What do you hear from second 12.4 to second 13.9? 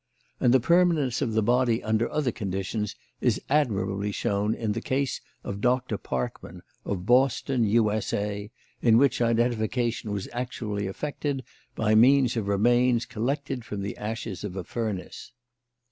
remains collected from